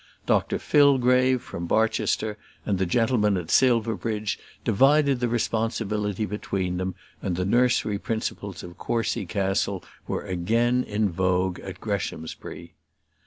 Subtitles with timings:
[0.25, 7.35] Dr Fillgrave from Barchester, and the gentleman at Silverbridge, divided the responsibility between them, and
[7.35, 12.73] the nursery principles of Courcy Castle were again in vogue at Greshamsbury.